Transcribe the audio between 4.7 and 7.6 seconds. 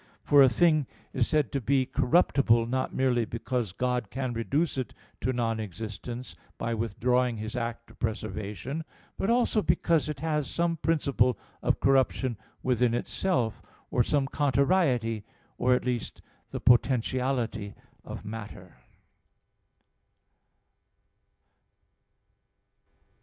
it to non existence, by withdrawing His